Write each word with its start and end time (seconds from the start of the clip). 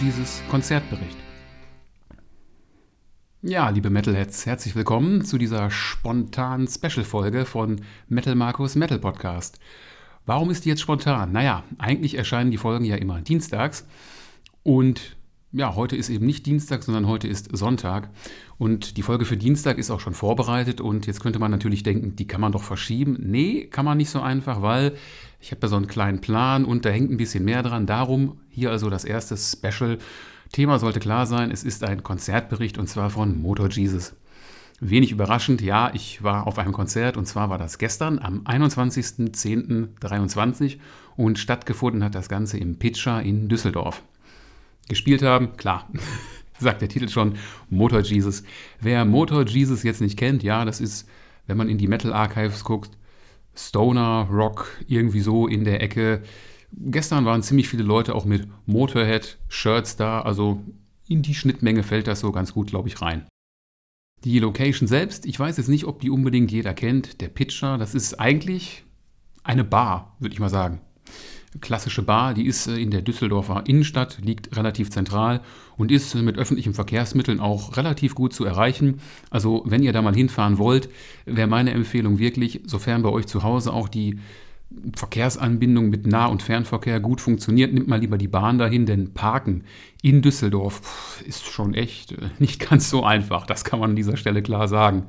Jesus 0.00 0.42
Konzertbericht. 0.50 1.16
Ja, 3.42 3.68
liebe 3.68 3.90
Metalheads, 3.90 4.46
herzlich 4.46 4.74
willkommen 4.74 5.24
zu 5.24 5.38
dieser 5.38 5.70
spontanen 5.70 6.66
Special-Folge 6.66 7.44
von 7.44 7.80
Metal 8.08 8.34
Markus 8.34 8.74
Metal 8.74 8.98
Podcast. 8.98 9.60
Warum 10.26 10.50
ist 10.50 10.64
die 10.64 10.70
jetzt 10.70 10.80
spontan? 10.80 11.30
Naja, 11.32 11.62
eigentlich 11.78 12.16
erscheinen 12.16 12.50
die 12.50 12.56
Folgen 12.56 12.84
ja 12.84 12.96
immer 12.96 13.20
dienstags 13.20 13.86
und 14.62 15.16
ja, 15.54 15.74
heute 15.76 15.94
ist 15.94 16.10
eben 16.10 16.26
nicht 16.26 16.46
Dienstag, 16.46 16.82
sondern 16.82 17.06
heute 17.06 17.28
ist 17.28 17.56
Sonntag. 17.56 18.10
Und 18.58 18.96
die 18.96 19.02
Folge 19.02 19.24
für 19.24 19.36
Dienstag 19.36 19.78
ist 19.78 19.92
auch 19.92 20.00
schon 20.00 20.14
vorbereitet. 20.14 20.80
Und 20.80 21.06
jetzt 21.06 21.20
könnte 21.20 21.38
man 21.38 21.52
natürlich 21.52 21.84
denken, 21.84 22.16
die 22.16 22.26
kann 22.26 22.40
man 22.40 22.50
doch 22.50 22.64
verschieben. 22.64 23.16
Nee, 23.20 23.66
kann 23.66 23.84
man 23.84 23.96
nicht 23.96 24.10
so 24.10 24.20
einfach, 24.20 24.62
weil 24.62 24.94
ich 25.40 25.52
habe 25.52 25.60
da 25.60 25.68
so 25.68 25.76
einen 25.76 25.86
kleinen 25.86 26.20
Plan 26.20 26.64
und 26.64 26.84
da 26.84 26.90
hängt 26.90 27.12
ein 27.12 27.18
bisschen 27.18 27.44
mehr 27.44 27.62
dran. 27.62 27.86
Darum 27.86 28.40
hier 28.50 28.72
also 28.72 28.90
das 28.90 29.04
erste 29.04 29.36
Special. 29.36 29.98
Thema 30.50 30.80
sollte 30.80 30.98
klar 30.98 31.26
sein, 31.26 31.52
es 31.52 31.62
ist 31.62 31.84
ein 31.84 32.02
Konzertbericht 32.02 32.76
und 32.78 32.88
zwar 32.88 33.10
von 33.10 33.40
Motor 33.40 33.70
Jesus. 33.70 34.16
Wenig 34.80 35.12
überraschend, 35.12 35.62
ja, 35.62 35.92
ich 35.94 36.24
war 36.24 36.48
auf 36.48 36.58
einem 36.58 36.72
Konzert 36.72 37.16
und 37.16 37.26
zwar 37.26 37.48
war 37.48 37.58
das 37.58 37.78
gestern 37.78 38.18
am 38.18 38.40
21.10.23 38.42 40.78
und 41.16 41.38
stattgefunden 41.38 42.02
hat 42.04 42.16
das 42.16 42.28
Ganze 42.28 42.58
im 42.58 42.76
Pitcher 42.76 43.22
in 43.22 43.48
Düsseldorf 43.48 44.02
gespielt 44.88 45.22
haben. 45.22 45.56
Klar, 45.56 45.88
sagt 46.58 46.82
der 46.82 46.88
Titel 46.88 47.08
schon, 47.08 47.34
Motor 47.70 48.00
Jesus. 48.00 48.42
Wer 48.80 49.04
Motor 49.04 49.46
Jesus 49.46 49.82
jetzt 49.82 50.00
nicht 50.00 50.18
kennt, 50.18 50.42
ja, 50.42 50.64
das 50.64 50.80
ist, 50.80 51.08
wenn 51.46 51.56
man 51.56 51.68
in 51.68 51.78
die 51.78 51.88
Metal 51.88 52.12
Archives 52.12 52.64
guckt, 52.64 52.96
Stoner, 53.54 54.28
Rock, 54.30 54.66
irgendwie 54.88 55.20
so 55.20 55.46
in 55.46 55.64
der 55.64 55.80
Ecke. 55.80 56.22
Gestern 56.72 57.24
waren 57.24 57.42
ziemlich 57.42 57.68
viele 57.68 57.84
Leute 57.84 58.14
auch 58.14 58.24
mit 58.24 58.48
Motorhead-Shirts 58.66 59.96
da, 59.96 60.22
also 60.22 60.60
in 61.06 61.22
die 61.22 61.34
Schnittmenge 61.34 61.82
fällt 61.82 62.08
das 62.08 62.20
so 62.20 62.32
ganz 62.32 62.52
gut, 62.52 62.68
glaube 62.68 62.88
ich, 62.88 63.00
rein. 63.00 63.26
Die 64.24 64.38
Location 64.38 64.88
selbst, 64.88 65.26
ich 65.26 65.38
weiß 65.38 65.58
jetzt 65.58 65.68
nicht, 65.68 65.84
ob 65.84 66.00
die 66.00 66.10
unbedingt 66.10 66.50
jeder 66.50 66.72
kennt. 66.72 67.20
Der 67.20 67.28
Pitcher, 67.28 67.78
das 67.78 67.94
ist 67.94 68.18
eigentlich 68.18 68.84
eine 69.42 69.64
Bar, 69.64 70.16
würde 70.18 70.32
ich 70.32 70.40
mal 70.40 70.48
sagen 70.48 70.80
klassische 71.60 72.02
Bar, 72.02 72.34
die 72.34 72.46
ist 72.46 72.66
äh, 72.66 72.76
in 72.76 72.90
der 72.90 73.02
Düsseldorfer 73.02 73.64
Innenstadt, 73.66 74.18
liegt 74.22 74.56
relativ 74.56 74.90
zentral 74.90 75.40
und 75.76 75.90
ist 75.90 76.14
mit 76.14 76.38
öffentlichen 76.38 76.74
Verkehrsmitteln 76.74 77.40
auch 77.40 77.76
relativ 77.76 78.14
gut 78.14 78.32
zu 78.32 78.44
erreichen. 78.44 79.00
Also 79.30 79.62
wenn 79.66 79.82
ihr 79.82 79.92
da 79.92 80.02
mal 80.02 80.14
hinfahren 80.14 80.58
wollt, 80.58 80.88
wäre 81.26 81.48
meine 81.48 81.72
Empfehlung 81.72 82.18
wirklich, 82.18 82.60
sofern 82.66 83.02
bei 83.02 83.10
euch 83.10 83.26
zu 83.26 83.42
Hause 83.42 83.72
auch 83.72 83.88
die 83.88 84.18
Verkehrsanbindung 84.96 85.88
mit 85.88 86.06
Nah- 86.06 86.26
und 86.26 86.42
Fernverkehr 86.42 86.98
gut 87.00 87.20
funktioniert, 87.20 87.72
nimmt 87.72 87.86
mal 87.86 88.00
lieber 88.00 88.18
die 88.18 88.28
Bahn 88.28 88.58
dahin, 88.58 88.86
denn 88.86 89.14
Parken 89.14 89.64
in 90.02 90.20
Düsseldorf 90.20 91.22
ist 91.26 91.46
schon 91.46 91.74
echt 91.74 92.12
äh, 92.12 92.28
nicht 92.38 92.68
ganz 92.68 92.90
so 92.90 93.04
einfach. 93.04 93.46
Das 93.46 93.64
kann 93.64 93.80
man 93.80 93.90
an 93.90 93.96
dieser 93.96 94.16
Stelle 94.16 94.42
klar 94.42 94.68
sagen. 94.68 95.04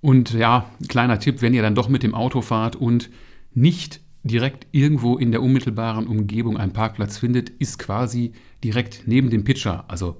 Und 0.00 0.32
ja, 0.32 0.68
kleiner 0.88 1.20
Tipp, 1.20 1.42
wenn 1.42 1.54
ihr 1.54 1.62
dann 1.62 1.76
doch 1.76 1.88
mit 1.88 2.02
dem 2.02 2.14
Auto 2.14 2.42
fahrt 2.42 2.74
und 2.74 3.08
nicht 3.54 4.00
direkt 4.24 4.66
irgendwo 4.72 5.18
in 5.18 5.32
der 5.32 5.42
unmittelbaren 5.42 6.06
Umgebung 6.06 6.56
einen 6.56 6.72
Parkplatz 6.72 7.18
findet, 7.18 7.50
ist 7.50 7.78
quasi 7.78 8.32
direkt 8.62 9.02
neben 9.06 9.30
dem 9.30 9.44
Pitcher. 9.44 9.84
Also 9.88 10.16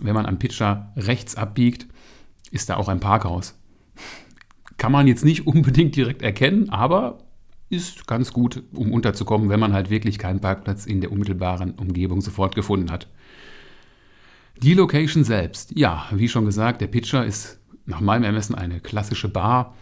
wenn 0.00 0.14
man 0.14 0.26
am 0.26 0.38
Pitcher 0.38 0.92
rechts 0.96 1.34
abbiegt, 1.34 1.86
ist 2.50 2.68
da 2.68 2.76
auch 2.76 2.88
ein 2.88 3.00
Parkhaus. 3.00 3.58
Kann 4.76 4.92
man 4.92 5.06
jetzt 5.06 5.24
nicht 5.24 5.46
unbedingt 5.46 5.96
direkt 5.96 6.22
erkennen, 6.22 6.70
aber 6.70 7.18
ist 7.70 8.06
ganz 8.06 8.32
gut, 8.32 8.62
um 8.72 8.92
unterzukommen, 8.92 9.50
wenn 9.50 9.60
man 9.60 9.74
halt 9.74 9.90
wirklich 9.90 10.18
keinen 10.18 10.40
Parkplatz 10.40 10.86
in 10.86 11.00
der 11.00 11.12
unmittelbaren 11.12 11.72
Umgebung 11.72 12.22
sofort 12.22 12.54
gefunden 12.54 12.90
hat. 12.90 13.08
Die 14.62 14.74
Location 14.74 15.22
selbst, 15.22 15.76
ja, 15.76 16.06
wie 16.10 16.28
schon 16.28 16.46
gesagt, 16.46 16.80
der 16.80 16.86
Pitcher 16.86 17.24
ist 17.24 17.60
nach 17.84 18.00
meinem 18.00 18.24
Ermessen 18.24 18.54
eine 18.54 18.80
klassische 18.80 19.28
Bar 19.28 19.74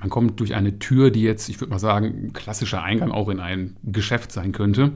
man 0.00 0.10
kommt 0.10 0.40
durch 0.40 0.54
eine 0.54 0.78
Tür, 0.78 1.10
die 1.10 1.22
jetzt, 1.22 1.48
ich 1.48 1.60
würde 1.60 1.72
mal 1.72 1.78
sagen, 1.78 2.26
ein 2.26 2.32
klassischer 2.32 2.82
Eingang 2.82 3.10
auch 3.10 3.28
in 3.28 3.40
ein 3.40 3.76
Geschäft 3.84 4.32
sein 4.32 4.52
könnte. 4.52 4.92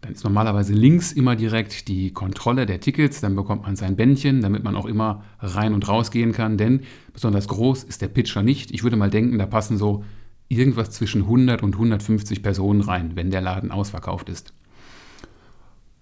Dann 0.00 0.12
ist 0.12 0.22
normalerweise 0.22 0.74
links 0.74 1.12
immer 1.12 1.34
direkt 1.34 1.88
die 1.88 2.12
Kontrolle 2.12 2.66
der 2.66 2.80
Tickets, 2.80 3.20
dann 3.20 3.34
bekommt 3.34 3.62
man 3.62 3.74
sein 3.74 3.96
Bändchen, 3.96 4.42
damit 4.42 4.62
man 4.62 4.76
auch 4.76 4.86
immer 4.86 5.24
rein 5.40 5.74
und 5.74 5.88
raus 5.88 6.10
gehen 6.10 6.32
kann, 6.32 6.56
denn 6.56 6.82
besonders 7.12 7.48
groß 7.48 7.84
ist 7.84 8.00
der 8.00 8.08
Pitcher 8.08 8.42
nicht. 8.42 8.70
Ich 8.70 8.84
würde 8.84 8.96
mal 8.96 9.10
denken, 9.10 9.38
da 9.38 9.46
passen 9.46 9.76
so 9.76 10.04
irgendwas 10.48 10.90
zwischen 10.90 11.22
100 11.22 11.62
und 11.62 11.74
150 11.74 12.42
Personen 12.42 12.80
rein, 12.80 13.12
wenn 13.16 13.30
der 13.30 13.40
Laden 13.40 13.70
ausverkauft 13.72 14.28
ist. 14.28 14.52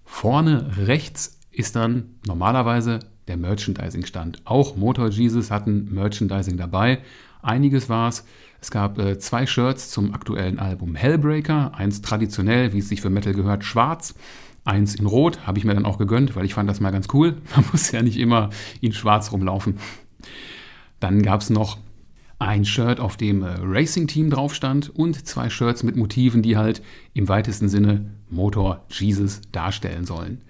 Vorne 0.05 0.71
rechts 0.87 1.41
ist 1.51 1.75
dann 1.75 2.17
normalerweise 2.27 3.01
der 3.29 3.37
Merchandising-Stand. 3.37 4.43
Auch 4.45 4.77
Motor 4.77 5.09
Jesus 5.09 5.51
hatten 5.51 5.93
Merchandising 5.93 6.57
dabei. 6.57 7.01
Einiges 7.47 7.89
war 7.89 8.09
es. 8.09 8.25
Es 8.61 8.71
gab 8.71 8.99
äh, 8.99 9.19
zwei 9.19 9.47
Shirts 9.47 9.91
zum 9.91 10.13
aktuellen 10.15 10.59
Album 10.59 10.95
Hellbreaker. 10.95 11.75
Eins 11.75 12.03
traditionell, 12.03 12.73
wie 12.73 12.79
es 12.79 12.89
sich 12.89 13.01
für 13.01 13.11
Metal 13.11 13.35
gehört, 13.35 13.65
schwarz. 13.65 14.15
Eins 14.65 14.97
in 14.97 15.07
Rot 15.07 15.47
habe 15.47 15.59
ich 15.59 15.65
mir 15.65 15.75
dann 15.75 15.87
auch 15.87 15.99
gegönnt, 15.99 16.35
weil 16.35 16.45
ich 16.45 16.55
fand 16.55 16.69
das 16.69 16.81
mal 16.81 16.91
ganz 16.91 17.07
cool. 17.13 17.37
Man 17.57 17.65
muss 17.71 17.93
ja 17.93 18.03
nicht 18.03 18.19
immer 18.19 18.51
in 18.81 18.93
Schwarz 18.93 19.31
rumlaufen. 19.31 19.79
Dann 20.99 21.23
gab 21.23 21.43
es 21.43 21.51
noch 21.51 21.79
ein 22.39 22.65
Shirt, 22.65 23.01
auf 23.01 23.17
dem 23.17 23.43
äh, 23.43 23.55
Racing 23.63 24.09
Team 24.09 24.31
drauf 24.31 24.55
stand 24.55 24.91
und 24.91 25.27
zwei 25.27 25.49
Shirts 25.49 25.83
mit 25.83 25.97
Motiven, 25.97 26.43
die 26.43 26.57
halt 26.57 26.83
im 27.15 27.29
weitesten 27.29 27.69
Sinne 27.69 28.11
Motor 28.29 28.85
Jesus 28.91 29.41
darstellen 29.53 30.05
sollen. 30.05 30.43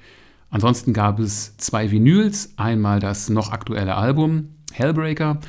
Ansonsten 0.51 0.93
gab 0.93 1.19
es 1.19 1.57
zwei 1.59 1.91
Vinyls, 1.91 2.55
einmal 2.57 3.01
das 3.01 3.29
noch 3.29 3.53
aktuelle 3.53 3.97
Album 3.97 4.55
Hellbreaker 4.73 5.41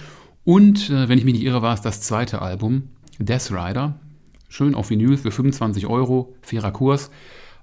und, 0.47 0.89
äh, 0.89 1.09
wenn 1.09 1.17
ich 1.17 1.25
mich 1.25 1.33
nicht 1.33 1.43
irre, 1.43 1.61
war 1.61 1.73
es 1.73 1.81
das 1.81 1.99
zweite 1.99 2.41
Album, 2.41 2.83
Death 3.19 3.51
Rider. 3.51 3.99
Schön 4.47 4.75
auf 4.75 4.89
Vinyl 4.89 5.17
für 5.17 5.29
25 5.29 5.87
Euro, 5.87 6.37
fairer 6.41 6.71
Kurs. 6.71 7.11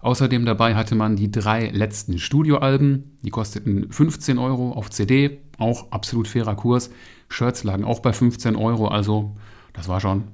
Außerdem 0.02 0.44
dabei 0.44 0.74
hatte 0.74 0.94
man 0.94 1.16
die 1.16 1.30
drei 1.30 1.70
letzten 1.70 2.18
Studioalben, 2.18 3.16
die 3.22 3.30
kosteten 3.30 3.90
15 3.90 4.36
Euro 4.36 4.72
auf 4.72 4.90
CD, 4.90 5.40
auch 5.56 5.92
absolut 5.92 6.28
fairer 6.28 6.56
Kurs. 6.56 6.90
Shirts 7.30 7.64
lagen 7.64 7.84
auch 7.84 8.00
bei 8.00 8.12
15 8.12 8.54
Euro, 8.54 8.88
also 8.88 9.34
das 9.72 9.88
war 9.88 10.02
schon 10.02 10.24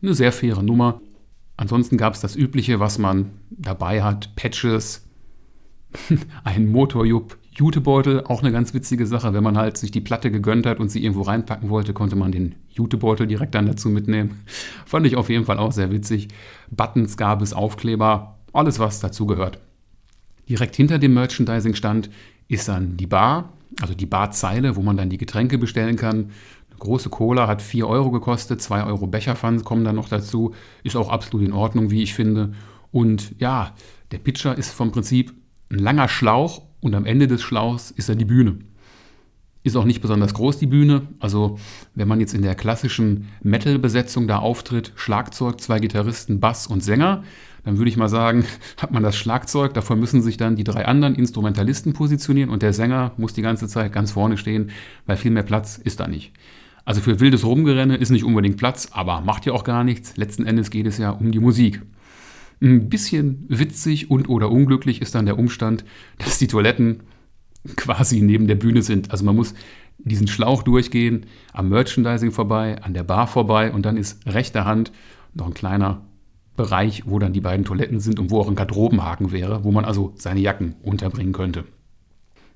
eine 0.00 0.14
sehr 0.14 0.32
faire 0.32 0.62
Nummer. 0.62 1.02
Ansonsten 1.58 1.98
gab 1.98 2.14
es 2.14 2.22
das 2.22 2.36
Übliche, 2.36 2.80
was 2.80 2.96
man 2.96 3.32
dabei 3.50 4.02
hat: 4.02 4.34
Patches, 4.34 5.06
ein 6.42 6.72
Motorjupp, 6.72 7.36
Jutebeutel, 7.58 8.22
auch 8.22 8.40
eine 8.40 8.52
ganz 8.52 8.72
witzige 8.72 9.04
Sache. 9.04 9.34
Wenn 9.34 9.42
man 9.42 9.58
halt 9.58 9.76
sich 9.76 9.90
die 9.90 10.00
Platte 10.00 10.30
gegönnt 10.30 10.64
hat 10.64 10.78
und 10.78 10.90
sie 10.90 11.02
irgendwo 11.02 11.22
reinpacken 11.22 11.70
wollte, 11.70 11.92
konnte 11.92 12.14
man 12.14 12.30
den 12.30 12.54
Jutebeutel 12.70 13.26
direkt 13.26 13.56
dann 13.56 13.66
dazu 13.66 13.88
mitnehmen. 13.88 14.44
Fand 14.86 15.06
ich 15.06 15.16
auf 15.16 15.28
jeden 15.28 15.44
Fall 15.44 15.58
auch 15.58 15.72
sehr 15.72 15.90
witzig. 15.90 16.28
Buttons 16.70 17.16
gab 17.16 17.42
es, 17.42 17.52
Aufkleber, 17.52 18.38
alles 18.52 18.78
was 18.78 19.00
dazu 19.00 19.26
gehört. 19.26 19.58
Direkt 20.48 20.76
hinter 20.76 21.00
dem 21.00 21.14
Merchandising-Stand 21.14 22.10
ist 22.46 22.68
dann 22.68 22.96
die 22.96 23.08
Bar, 23.08 23.52
also 23.80 23.92
die 23.92 24.06
Barzeile, 24.06 24.76
wo 24.76 24.82
man 24.82 24.96
dann 24.96 25.10
die 25.10 25.18
Getränke 25.18 25.58
bestellen 25.58 25.96
kann. 25.96 26.30
Eine 26.70 26.78
große 26.78 27.10
Cola 27.10 27.48
hat 27.48 27.60
4 27.60 27.88
Euro 27.88 28.12
gekostet, 28.12 28.62
2 28.62 28.84
Euro 28.84 29.08
Becherpfand 29.08 29.64
kommen 29.64 29.84
dann 29.84 29.96
noch 29.96 30.08
dazu. 30.08 30.54
Ist 30.84 30.94
auch 30.94 31.10
absolut 31.10 31.44
in 31.44 31.52
Ordnung, 31.52 31.90
wie 31.90 32.04
ich 32.04 32.14
finde. 32.14 32.52
Und 32.92 33.34
ja, 33.40 33.74
der 34.12 34.18
Pitcher 34.18 34.56
ist 34.56 34.70
vom 34.70 34.92
Prinzip 34.92 35.34
ein 35.70 35.80
langer 35.80 36.08
Schlauch 36.08 36.67
und 36.80 36.94
am 36.94 37.06
Ende 37.06 37.26
des 37.26 37.42
Schlauchs 37.42 37.90
ist 37.90 38.08
dann 38.08 38.18
die 38.18 38.24
Bühne. 38.24 38.58
Ist 39.64 39.76
auch 39.76 39.84
nicht 39.84 40.00
besonders 40.00 40.34
groß 40.34 40.58
die 40.58 40.66
Bühne. 40.66 41.08
Also 41.18 41.58
wenn 41.94 42.08
man 42.08 42.20
jetzt 42.20 42.34
in 42.34 42.42
der 42.42 42.54
klassischen 42.54 43.28
Metal-Besetzung 43.42 44.28
da 44.28 44.38
auftritt, 44.38 44.92
Schlagzeug, 44.94 45.60
zwei 45.60 45.80
Gitarristen, 45.80 46.40
Bass 46.40 46.66
und 46.66 46.82
Sänger, 46.82 47.24
dann 47.64 47.76
würde 47.76 47.90
ich 47.90 47.96
mal 47.96 48.08
sagen, 48.08 48.44
hat 48.78 48.92
man 48.92 49.02
das 49.02 49.16
Schlagzeug, 49.16 49.74
davor 49.74 49.96
müssen 49.96 50.22
sich 50.22 50.36
dann 50.36 50.56
die 50.56 50.64
drei 50.64 50.86
anderen 50.86 51.14
Instrumentalisten 51.14 51.92
positionieren 51.92 52.50
und 52.50 52.62
der 52.62 52.72
Sänger 52.72 53.12
muss 53.16 53.34
die 53.34 53.42
ganze 53.42 53.68
Zeit 53.68 53.92
ganz 53.92 54.12
vorne 54.12 54.38
stehen, 54.38 54.70
weil 55.06 55.16
viel 55.16 55.32
mehr 55.32 55.42
Platz 55.42 55.76
ist 55.76 56.00
da 56.00 56.06
nicht. 56.06 56.32
Also 56.84 57.02
für 57.02 57.20
wildes 57.20 57.44
Rumgerenne 57.44 57.96
ist 57.96 58.08
nicht 58.08 58.24
unbedingt 58.24 58.56
Platz, 58.56 58.88
aber 58.92 59.20
macht 59.20 59.44
ja 59.44 59.52
auch 59.52 59.64
gar 59.64 59.84
nichts. 59.84 60.16
Letzten 60.16 60.46
Endes 60.46 60.70
geht 60.70 60.86
es 60.86 60.96
ja 60.96 61.10
um 61.10 61.32
die 61.32 61.40
Musik. 61.40 61.82
Ein 62.60 62.88
bisschen 62.88 63.44
witzig 63.48 64.10
und 64.10 64.28
oder 64.28 64.50
unglücklich 64.50 65.00
ist 65.00 65.14
dann 65.14 65.26
der 65.26 65.38
Umstand, 65.38 65.84
dass 66.18 66.38
die 66.38 66.48
Toiletten 66.48 67.00
quasi 67.76 68.20
neben 68.20 68.46
der 68.46 68.56
Bühne 68.56 68.82
sind. 68.82 69.10
Also 69.10 69.24
man 69.24 69.36
muss 69.36 69.54
diesen 69.98 70.28
Schlauch 70.28 70.62
durchgehen, 70.62 71.26
am 71.52 71.68
Merchandising 71.68 72.32
vorbei, 72.32 72.80
an 72.82 72.94
der 72.94 73.04
Bar 73.04 73.26
vorbei 73.26 73.72
und 73.72 73.84
dann 73.84 73.96
ist 73.96 74.26
rechter 74.26 74.64
Hand 74.64 74.92
noch 75.34 75.46
ein 75.46 75.54
kleiner 75.54 76.02
Bereich, 76.56 77.04
wo 77.06 77.18
dann 77.18 77.32
die 77.32 77.40
beiden 77.40 77.64
Toiletten 77.64 78.00
sind 78.00 78.18
und 78.18 78.30
wo 78.30 78.40
auch 78.40 78.48
ein 78.48 78.56
Garderobenhaken 78.56 79.30
wäre, 79.32 79.64
wo 79.64 79.70
man 79.70 79.84
also 79.84 80.12
seine 80.16 80.40
Jacken 80.40 80.74
unterbringen 80.82 81.32
könnte. 81.32 81.64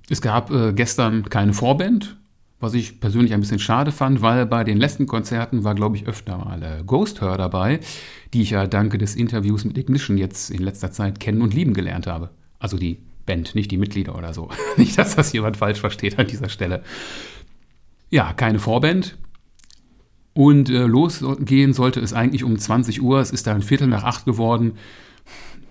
Es 0.08 0.20
gab 0.20 0.50
äh, 0.50 0.72
gestern 0.72 1.28
keine 1.28 1.54
Vorband, 1.54 2.16
was 2.62 2.74
ich 2.74 3.00
persönlich 3.00 3.34
ein 3.34 3.40
bisschen 3.40 3.58
schade 3.58 3.90
fand, 3.92 4.22
weil 4.22 4.46
bei 4.46 4.62
den 4.62 4.78
letzten 4.78 5.06
Konzerten 5.06 5.64
war, 5.64 5.74
glaube 5.74 5.96
ich, 5.96 6.06
öfter 6.06 6.38
mal 6.38 6.62
äh, 6.62 6.82
Ghost 6.86 7.20
Her 7.20 7.36
dabei, 7.36 7.80
die 8.32 8.42
ich 8.42 8.50
ja 8.50 8.66
danke 8.66 8.98
des 8.98 9.16
Interviews 9.16 9.64
mit 9.64 9.76
Ignition 9.76 10.16
jetzt 10.16 10.50
in 10.50 10.62
letzter 10.62 10.92
Zeit 10.92 11.18
kennen 11.18 11.42
und 11.42 11.54
lieben 11.54 11.74
gelernt 11.74 12.06
habe. 12.06 12.30
Also 12.58 12.78
die 12.78 12.98
Band, 13.26 13.54
nicht 13.54 13.70
die 13.70 13.78
Mitglieder 13.78 14.16
oder 14.16 14.32
so. 14.32 14.48
nicht, 14.76 14.96
dass 14.96 15.16
das 15.16 15.32
jemand 15.32 15.56
falsch 15.56 15.80
versteht 15.80 16.18
an 16.18 16.28
dieser 16.28 16.48
Stelle. 16.48 16.82
Ja, 18.10 18.32
keine 18.32 18.58
Vorband. 18.58 19.16
Und 20.34 20.70
äh, 20.70 20.86
losgehen 20.86 21.72
sollte 21.72 22.00
es 22.00 22.12
eigentlich 22.12 22.44
um 22.44 22.56
20 22.56 23.02
Uhr. 23.02 23.20
Es 23.20 23.32
ist 23.32 23.46
dann 23.46 23.62
Viertel 23.62 23.88
nach 23.88 24.04
acht 24.04 24.24
geworden. 24.24 24.78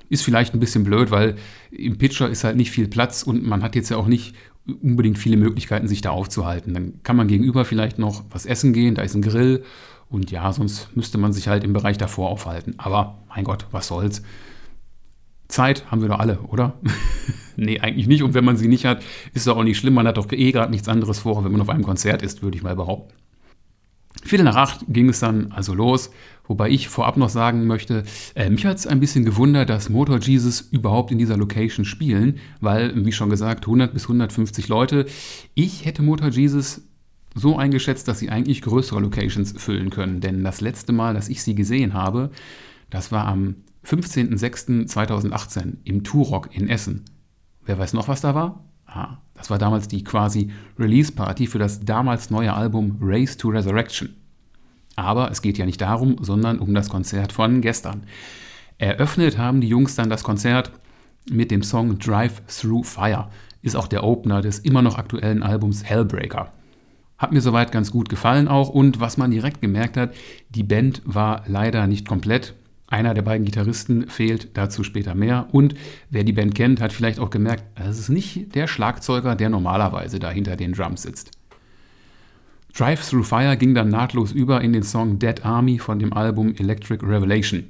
Ist 0.10 0.24
vielleicht 0.24 0.54
ein 0.54 0.60
bisschen 0.60 0.84
blöd, 0.84 1.10
weil 1.10 1.36
im 1.72 1.98
Pitcher 1.98 2.30
ist 2.30 2.44
halt 2.44 2.58
nicht 2.58 2.72
viel 2.72 2.88
Platz 2.88 3.24
und 3.24 3.46
man 3.46 3.64
hat 3.64 3.76
jetzt 3.76 3.90
ja 3.90 3.98
auch 3.98 4.08
nicht 4.08 4.36
unbedingt 4.66 5.18
viele 5.18 5.38
Möglichkeiten, 5.38 5.88
sich 5.88 6.02
da 6.02 6.12
aufzuhalten. 6.12 6.74
Dann 6.74 7.04
kann 7.04 7.16
man 7.16 7.28
gegenüber 7.28 7.66
vielleicht 7.66 8.00
noch 8.00 8.24
was 8.30 8.46
essen 8.46 8.74
gehen, 8.74 8.96
da 8.96 9.02
ist 9.02 9.16
ein 9.16 9.22
Grill 9.22 9.64
und 10.10 10.30
ja, 10.30 10.52
sonst 10.52 10.96
müsste 10.96 11.18
man 11.18 11.34
sich 11.34 11.48
halt 11.48 11.64
im 11.64 11.74
Bereich 11.74 11.98
davor 11.98 12.30
aufhalten. 12.30 12.76
Aber 12.78 13.20
mein 13.30 13.46
Gott, 13.46 13.66
was 13.72 13.88
soll's. 13.88 14.22
Zeit 15.48 15.90
haben 15.90 16.02
wir 16.02 16.10
doch 16.10 16.20
alle, 16.20 16.40
oder? 16.42 16.80
nee, 17.56 17.80
eigentlich 17.80 18.08
nicht. 18.08 18.24
Und 18.24 18.34
wenn 18.34 18.46
man 18.46 18.58
sie 18.58 18.68
nicht 18.68 18.86
hat, 18.86 19.04
ist 19.34 19.44
es 19.44 19.48
auch 19.48 19.64
nicht 19.64 19.78
schlimm. 19.78 19.94
Man 19.94 20.08
hat 20.08 20.18
doch 20.18 20.32
eh 20.32 20.52
gerade 20.52 20.72
nichts 20.72 20.88
anderes 20.88 21.20
vor, 21.20 21.44
wenn 21.44 21.52
man 21.52 21.62
auf 21.62 21.70
einem 21.70 21.84
Konzert 21.84 22.22
ist, 22.22 22.42
würde 22.42 22.58
ich 22.58 22.64
mal 22.64 22.76
behaupten. 22.76 23.14
Viertel 24.24 24.44
nach 24.44 24.56
acht 24.56 24.86
ging 24.88 25.10
es 25.10 25.20
dann 25.20 25.52
also 25.52 25.74
los, 25.74 26.12
wobei 26.48 26.70
ich 26.70 26.90
vorab 26.90 27.18
noch 27.18 27.30
sagen 27.30 27.66
möchte, 27.66 28.04
äh, 28.36 28.50
mich 28.50 28.66
hat 28.66 28.78
es 28.78 28.88
ein 28.88 29.00
bisschen 29.00 29.26
gewundert, 29.26 29.70
dass 29.70 29.90
Motor 29.90 30.20
Jesus 30.20 30.62
überhaupt 30.62 31.12
in 31.12 31.18
dieser 31.18 31.38
Location 31.38 31.86
spielen, 31.86 32.40
weil, 32.60 33.06
wie 33.06 33.12
schon 33.12 33.30
gesagt, 33.30 33.66
100 33.66 33.94
bis 33.94 34.04
150 34.04 34.68
Leute. 34.68 35.06
Ich 35.54 35.86
hätte 35.86 36.04
Motor 36.04 36.30
Jesus 36.30 36.82
so 37.34 37.58
eingeschätzt, 37.58 38.08
dass 38.08 38.20
sie 38.20 38.30
eigentlich 38.30 38.62
größere 38.62 39.00
Locations 39.00 39.54
füllen 39.58 39.90
können, 39.90 40.22
denn 40.22 40.44
das 40.44 40.62
letzte 40.62 40.92
Mal, 40.92 41.14
dass 41.14 41.30
ich 41.30 41.42
sie 41.44 41.56
gesehen 41.56 41.94
habe, 41.94 42.32
das 42.90 43.12
war 43.12 43.26
am 43.26 43.56
15.06.2018 43.86 45.78
im 45.86 46.04
Turok 46.04 46.50
in 46.56 46.70
Essen. 46.70 47.06
Wer 47.66 47.80
weiß 47.80 47.94
noch, 47.94 48.08
was 48.08 48.22
da 48.22 48.36
war? 48.36 48.64
Das 49.42 49.50
war 49.50 49.58
damals 49.58 49.88
die 49.88 50.04
quasi 50.04 50.52
Release-Party 50.78 51.48
für 51.48 51.58
das 51.58 51.80
damals 51.80 52.30
neue 52.30 52.54
Album 52.54 53.00
Race 53.02 53.38
to 53.38 53.50
Resurrection. 53.50 54.16
Aber 54.96 55.32
es 55.32 55.42
geht 55.42 55.58
ja 55.58 55.66
nicht 55.66 55.82
darum, 55.82 56.18
sondern 56.22 56.60
um 56.60 56.76
das 56.76 56.90
Konzert 56.90 57.32
von 57.32 57.60
gestern. 57.60 58.04
Eröffnet 58.78 59.40
haben 59.40 59.60
die 59.60 59.68
Jungs 59.68 59.96
dann 59.96 60.12
das 60.12 60.22
Konzert 60.22 60.72
mit 61.28 61.50
dem 61.50 61.64
Song 61.64 61.98
Drive 61.98 62.44
Through 62.46 62.84
Fire. 62.84 63.30
Ist 63.64 63.76
auch 63.76 63.88
der 63.88 64.04
Opener 64.04 64.44
des 64.44 64.60
immer 64.60 64.84
noch 64.84 65.00
aktuellen 65.00 65.42
Albums 65.42 65.84
Hellbreaker. 65.84 66.54
Hat 67.18 67.32
mir 67.32 67.42
soweit 67.42 67.72
ganz 67.72 67.90
gut 67.90 68.10
gefallen 68.10 68.48
auch 68.48 68.70
und 68.70 69.00
was 69.00 69.18
man 69.18 69.32
direkt 69.32 69.60
gemerkt 69.60 69.98
hat, 69.98 70.14
die 70.50 70.64
Band 70.64 71.02
war 71.06 71.46
leider 71.48 71.88
nicht 71.88 72.08
komplett. 72.08 72.54
Einer 72.92 73.14
der 73.14 73.22
beiden 73.22 73.46
Gitarristen 73.46 74.10
fehlt, 74.10 74.50
dazu 74.58 74.84
später 74.84 75.16
mehr. 75.16 75.48
Und 75.54 75.76
wer 76.10 76.26
die 76.26 76.34
Band 76.34 76.56
kennt, 76.56 76.82
hat 76.82 76.92
vielleicht 76.92 77.20
auch 77.20 77.30
gemerkt, 77.30 77.64
es 77.76 77.98
ist 77.98 78.10
nicht 78.10 78.54
der 78.54 78.68
Schlagzeuger, 78.68 79.38
der 79.38 79.50
normalerweise 79.50 80.20
da 80.20 80.30
hinter 80.30 80.58
den 80.58 80.74
Drums 80.74 81.04
sitzt. 81.04 81.32
Drive 82.76 83.10
Through 83.10 83.24
Fire 83.24 83.56
ging 83.56 83.74
dann 83.74 83.88
nahtlos 83.88 84.34
über 84.34 84.60
in 84.60 84.74
den 84.74 84.84
Song 84.84 85.20
Dead 85.20 85.46
Army 85.46 85.80
von 85.80 86.00
dem 86.00 86.12
Album 86.12 86.54
Electric 86.58 87.06
Revelation. 87.06 87.64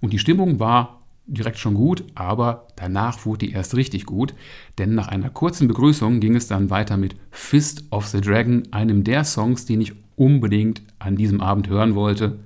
Und 0.00 0.14
die 0.14 0.18
Stimmung 0.18 0.58
war 0.58 1.02
direkt 1.26 1.58
schon 1.58 1.74
gut, 1.74 2.04
aber 2.14 2.66
danach 2.76 3.26
wurde 3.26 3.46
die 3.46 3.52
erst 3.52 3.76
richtig 3.76 4.06
gut, 4.06 4.32
denn 4.78 4.94
nach 4.94 5.08
einer 5.08 5.28
kurzen 5.28 5.68
Begrüßung 5.68 6.18
ging 6.18 6.34
es 6.34 6.48
dann 6.48 6.70
weiter 6.70 6.96
mit 6.96 7.14
Fist 7.30 7.84
of 7.90 8.06
the 8.06 8.22
Dragon, 8.22 8.62
einem 8.70 9.04
der 9.04 9.24
Songs, 9.24 9.66
den 9.66 9.82
ich 9.82 9.92
unbedingt 10.16 10.80
an 10.98 11.16
diesem 11.16 11.42
Abend 11.42 11.68
hören 11.68 11.94
wollte 11.94 12.38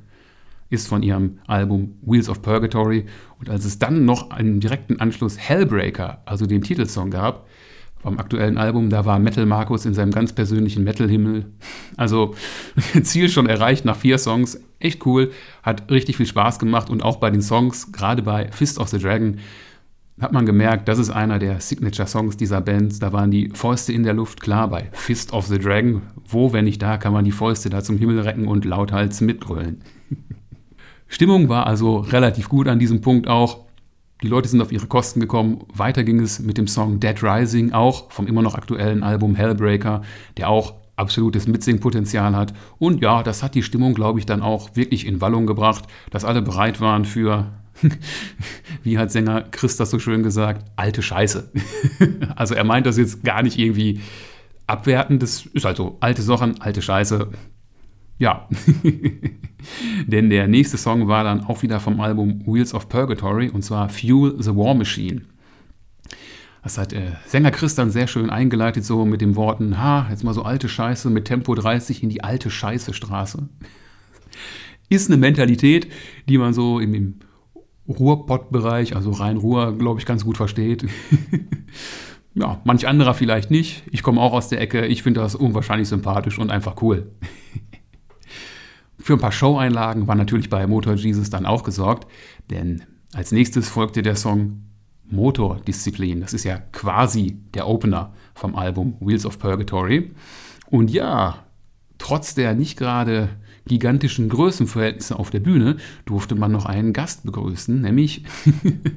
ist 0.74 0.88
von 0.88 1.02
ihrem 1.02 1.38
Album 1.46 1.94
Wheels 2.02 2.28
of 2.28 2.42
Purgatory. 2.42 3.06
Und 3.38 3.48
als 3.48 3.64
es 3.64 3.78
dann 3.78 4.04
noch 4.04 4.30
einen 4.30 4.60
direkten 4.60 5.00
Anschluss 5.00 5.38
Hellbreaker, 5.38 6.22
also 6.26 6.46
den 6.46 6.62
Titelsong 6.62 7.10
gab, 7.10 7.46
vom 8.04 8.18
aktuellen 8.18 8.58
Album, 8.58 8.90
da 8.90 9.06
war 9.06 9.18
Metal 9.18 9.46
Markus 9.46 9.86
in 9.86 9.94
seinem 9.94 10.10
ganz 10.10 10.34
persönlichen 10.34 10.84
Metal-Himmel. 10.84 11.46
Also 11.96 12.34
Ziel 13.02 13.30
schon 13.30 13.46
erreicht 13.46 13.86
nach 13.86 13.96
vier 13.96 14.18
Songs. 14.18 14.60
Echt 14.78 15.06
cool, 15.06 15.32
hat 15.62 15.90
richtig 15.90 16.18
viel 16.18 16.26
Spaß 16.26 16.58
gemacht 16.58 16.90
und 16.90 17.02
auch 17.02 17.16
bei 17.16 17.30
den 17.30 17.40
Songs, 17.40 17.92
gerade 17.92 18.22
bei 18.22 18.52
Fist 18.52 18.78
of 18.78 18.88
the 18.88 18.98
Dragon, 18.98 19.38
hat 20.20 20.32
man 20.32 20.46
gemerkt, 20.46 20.86
das 20.86 20.98
ist 20.98 21.10
einer 21.10 21.38
der 21.38 21.60
Signature-Songs 21.60 22.36
dieser 22.36 22.60
Band. 22.60 23.02
Da 23.02 23.12
waren 23.12 23.30
die 23.30 23.50
Fäuste 23.52 23.92
in 23.92 24.04
der 24.04 24.14
Luft, 24.14 24.40
klar, 24.40 24.68
bei 24.68 24.88
Fist 24.92 25.32
of 25.32 25.46
the 25.46 25.58
Dragon. 25.58 26.02
Wo, 26.26 26.52
wenn 26.52 26.66
nicht 26.66 26.82
da, 26.82 26.98
kann 26.98 27.12
man 27.12 27.24
die 27.24 27.32
Fäuste 27.32 27.68
da 27.68 27.82
zum 27.82 27.98
Himmel 27.98 28.20
recken 28.20 28.46
und 28.46 28.64
lauthals 28.64 29.20
mitgrölen. 29.20 29.82
Stimmung 31.08 31.48
war 31.48 31.66
also 31.66 31.98
relativ 31.98 32.48
gut 32.48 32.68
an 32.68 32.78
diesem 32.78 33.00
Punkt 33.00 33.28
auch. 33.28 33.64
Die 34.22 34.28
Leute 34.28 34.48
sind 34.48 34.62
auf 34.62 34.72
ihre 34.72 34.86
Kosten 34.86 35.20
gekommen. 35.20 35.64
Weiter 35.72 36.02
ging 36.02 36.20
es 36.20 36.40
mit 36.40 36.56
dem 36.56 36.66
Song 36.66 37.00
Dead 37.00 37.22
Rising, 37.22 37.72
auch 37.72 38.10
vom 38.10 38.26
immer 38.26 38.42
noch 38.42 38.54
aktuellen 38.54 39.02
Album 39.02 39.34
Hellbreaker, 39.34 40.02
der 40.38 40.48
auch 40.48 40.74
absolutes 40.96 41.46
Mitsingpotenzial 41.46 42.34
hat. 42.34 42.54
Und 42.78 43.02
ja, 43.02 43.22
das 43.22 43.42
hat 43.42 43.54
die 43.54 43.62
Stimmung, 43.62 43.94
glaube 43.94 44.18
ich, 44.18 44.26
dann 44.26 44.42
auch 44.42 44.76
wirklich 44.76 45.06
in 45.06 45.20
Wallung 45.20 45.46
gebracht, 45.46 45.84
dass 46.10 46.24
alle 46.24 46.42
bereit 46.42 46.80
waren 46.80 47.04
für, 47.04 47.52
wie 48.82 48.98
hat 48.98 49.10
Sänger 49.10 49.42
Chris 49.42 49.76
das 49.76 49.90
so 49.90 49.98
schön 49.98 50.22
gesagt, 50.22 50.64
alte 50.76 51.02
Scheiße. 51.02 51.50
also 52.36 52.54
er 52.54 52.64
meint 52.64 52.86
das 52.86 52.96
jetzt 52.96 53.24
gar 53.24 53.42
nicht 53.42 53.58
irgendwie 53.58 54.00
abwertend, 54.66 55.22
das 55.22 55.46
ist 55.46 55.66
also 55.66 55.96
alte 56.00 56.22
Sachen, 56.22 56.60
alte 56.60 56.80
Scheiße. 56.80 57.28
Ja. 58.18 58.48
Denn 60.06 60.30
der 60.30 60.46
nächste 60.46 60.76
Song 60.76 61.08
war 61.08 61.24
dann 61.24 61.44
auch 61.44 61.62
wieder 61.62 61.80
vom 61.80 62.00
Album 62.00 62.42
Wheels 62.46 62.74
of 62.74 62.88
Purgatory 62.88 63.48
und 63.48 63.62
zwar 63.62 63.88
Fuel 63.88 64.36
the 64.38 64.54
War 64.54 64.74
Machine. 64.74 65.22
Das 66.62 66.78
hat 66.78 66.94
äh, 66.94 67.12
Sänger 67.26 67.50
Chris 67.50 67.74
dann 67.74 67.90
sehr 67.90 68.06
schön 68.06 68.30
eingeleitet, 68.30 68.84
so 68.84 69.04
mit 69.04 69.20
den 69.20 69.36
Worten: 69.36 69.78
Ha, 69.78 70.06
jetzt 70.10 70.24
mal 70.24 70.32
so 70.32 70.42
alte 70.42 70.68
Scheiße 70.68 71.10
mit 71.10 71.26
Tempo 71.26 71.54
30 71.54 72.02
in 72.02 72.08
die 72.08 72.24
alte 72.24 72.50
Scheiße-Straße. 72.50 73.48
Ist 74.88 75.10
eine 75.10 75.18
Mentalität, 75.18 75.88
die 76.28 76.38
man 76.38 76.54
so 76.54 76.80
im, 76.80 76.94
im 76.94 77.14
Ruhrpott-Bereich, 77.88 78.96
also 78.96 79.10
Rhein-Ruhr, 79.10 79.76
glaube 79.76 80.00
ich, 80.00 80.06
ganz 80.06 80.24
gut 80.24 80.38
versteht. 80.38 80.86
ja, 82.34 82.60
manch 82.64 82.88
anderer 82.88 83.12
vielleicht 83.12 83.50
nicht. 83.50 83.82
Ich 83.90 84.02
komme 84.02 84.20
auch 84.20 84.32
aus 84.32 84.48
der 84.48 84.60
Ecke. 84.60 84.86
Ich 84.86 85.02
finde 85.02 85.20
das 85.20 85.34
unwahrscheinlich 85.34 85.88
sympathisch 85.88 86.38
und 86.38 86.50
einfach 86.50 86.80
cool. 86.80 87.10
Für 89.04 89.12
ein 89.12 89.18
paar 89.18 89.32
Show-Einlagen 89.32 90.06
war 90.06 90.14
natürlich 90.14 90.48
bei 90.48 90.66
Motor 90.66 90.94
Jesus 90.94 91.28
dann 91.28 91.44
auch 91.44 91.62
gesorgt, 91.62 92.10
denn 92.48 92.84
als 93.12 93.32
nächstes 93.32 93.68
folgte 93.68 94.00
der 94.00 94.16
Song 94.16 94.62
Motor 95.10 95.60
Disziplin. 95.60 96.22
Das 96.22 96.32
ist 96.32 96.44
ja 96.44 96.56
quasi 96.72 97.36
der 97.52 97.68
Opener 97.68 98.14
vom 98.32 98.56
Album 98.56 98.96
Wheels 99.00 99.26
of 99.26 99.38
Purgatory. 99.38 100.12
Und 100.70 100.90
ja, 100.90 101.44
trotz 101.98 102.34
der 102.34 102.54
nicht 102.54 102.78
gerade 102.78 103.28
gigantischen 103.66 104.30
Größenverhältnisse 104.30 105.18
auf 105.18 105.28
der 105.28 105.40
Bühne 105.40 105.76
durfte 106.06 106.34
man 106.34 106.50
noch 106.50 106.64
einen 106.64 106.94
Gast 106.94 107.26
begrüßen, 107.26 107.82
nämlich, 107.82 108.24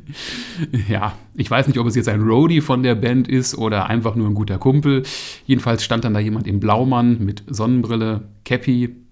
ja, 0.88 1.18
ich 1.36 1.52
weiß 1.52 1.68
nicht, 1.68 1.80
ob 1.80 1.88
es 1.88 1.96
jetzt 1.96 2.08
ein 2.08 2.22
Roadie 2.22 2.62
von 2.62 2.82
der 2.82 2.96
Band 2.96 3.28
ist 3.28 3.58
oder 3.58 3.88
einfach 3.88 4.16
nur 4.16 4.28
ein 4.28 4.36
guter 4.36 4.58
Kumpel. 4.58 5.04
Jedenfalls 5.46 5.84
stand 5.84 6.06
dann 6.06 6.14
da 6.14 6.22
jemand 6.22 6.48
im 6.48 6.62
Blaumann 6.62 7.26
mit 7.26 7.44
Sonnenbrille, 7.48 8.30
Cappy, 8.46 9.07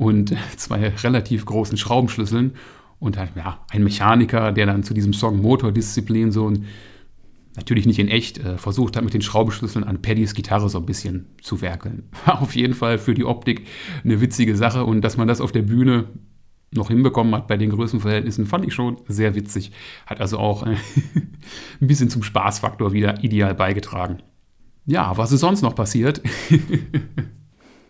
und 0.00 0.34
zwei 0.56 0.88
relativ 0.88 1.44
großen 1.44 1.76
Schraubenschlüsseln 1.76 2.54
und 2.98 3.18
halt, 3.18 3.32
ja, 3.36 3.58
ein 3.70 3.84
Mechaniker, 3.84 4.50
der 4.50 4.66
dann 4.66 4.82
zu 4.82 4.94
diesem 4.94 5.12
Song 5.12 5.40
Motordisziplin 5.40 6.32
so 6.32 6.48
ein, 6.48 6.64
natürlich 7.54 7.86
nicht 7.86 7.98
in 7.98 8.08
echt, 8.08 8.38
äh, 8.38 8.56
versucht 8.56 8.96
hat, 8.96 9.04
mit 9.04 9.12
den 9.12 9.20
Schraubenschlüsseln 9.20 9.84
an 9.84 10.00
Paddys 10.00 10.34
Gitarre 10.34 10.70
so 10.70 10.78
ein 10.78 10.86
bisschen 10.86 11.26
zu 11.42 11.60
werkeln. 11.60 12.04
War 12.24 12.40
auf 12.42 12.56
jeden 12.56 12.72
Fall 12.72 12.98
für 12.98 13.12
die 13.12 13.26
Optik 13.26 13.66
eine 14.02 14.22
witzige 14.22 14.56
Sache 14.56 14.84
und 14.84 15.02
dass 15.02 15.18
man 15.18 15.28
das 15.28 15.42
auf 15.42 15.52
der 15.52 15.62
Bühne 15.62 16.06
noch 16.72 16.88
hinbekommen 16.88 17.34
hat 17.34 17.46
bei 17.46 17.58
den 17.58 17.70
Größenverhältnissen, 17.70 18.46
fand 18.46 18.64
ich 18.64 18.72
schon 18.72 18.96
sehr 19.06 19.34
witzig. 19.34 19.72
Hat 20.06 20.20
also 20.20 20.38
auch 20.38 20.66
äh, 20.66 20.76
ein 21.80 21.86
bisschen 21.86 22.08
zum 22.08 22.22
Spaßfaktor 22.22 22.94
wieder 22.94 23.22
ideal 23.22 23.54
beigetragen. 23.54 24.22
Ja, 24.86 25.18
was 25.18 25.32
ist 25.32 25.40
sonst 25.40 25.60
noch 25.60 25.74
passiert? 25.74 26.22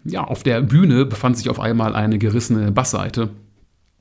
Ja, 0.04 0.25
auf 0.25 0.42
der 0.42 0.62
Bühne 0.62 1.04
befand 1.04 1.37
sich 1.37 1.50
auf 1.50 1.61
einmal 1.61 1.95
eine 1.95 2.19
gerissene 2.19 2.73
Bassseite. 2.73 3.30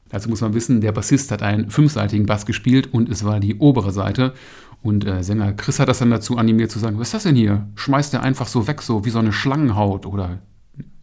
Dazu 0.10 0.29
muss 0.29 0.41
man 0.41 0.53
wissen, 0.53 0.82
der 0.82 0.91
Bassist 0.91 1.32
hat 1.32 1.44
einen 1.44 1.70
fünfseitigen 1.70 2.25
Bass 2.25 2.46
gespielt 2.46 2.94
und 2.94 3.10
es 3.10 3.24
war 3.24 3.39
die 3.39 3.56
obere 3.56 3.91
Seite. 3.91 4.34
Und 4.82 5.06
äh, 5.06 5.24
Sänger 5.24 5.53
Chris 5.53 5.79
hat 5.79 5.89
das 5.89 6.00
dann 6.00 6.10
dazu 6.10 6.38
animiert 6.38 6.72
zu 6.72 6.79
sagen, 6.79 6.98
was 7.00 7.10
ist 7.10 7.13
das 7.13 7.24
denn 7.24 7.36
hier? 7.36 7.68
Schmeißt 7.75 8.13
der 8.13 8.24
einfach 8.24 8.48
so 8.48 8.68
weg, 8.68 8.82
so 8.82 9.06
wie 9.06 9.10
so 9.10 9.20
eine 9.20 9.34
Schlangenhaut 9.34 10.06
oder 10.06 10.39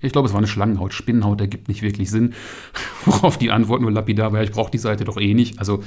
ich 0.01 0.13
glaube, 0.13 0.27
es 0.27 0.33
war 0.33 0.39
eine 0.39 0.47
Schlangenhaut. 0.47 0.95
Spinnenhaut 0.95 1.41
ergibt 1.41 1.69
nicht 1.69 1.83
wirklich 1.83 2.11
Sinn. 2.11 2.35
Worauf 3.05 3.39
die 3.39 3.51
Antwort 3.51 3.81
nur 3.81 3.91
lapidar 3.91 4.33
war, 4.33 4.43
ich 4.43 4.51
brauche 4.51 4.71
die 4.71 4.79
Seite 4.79 5.05
doch 5.05 5.19
eh 5.19 5.35
nicht. 5.35 5.59
Also 5.59 5.83